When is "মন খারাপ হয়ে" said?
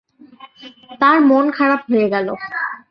1.29-2.07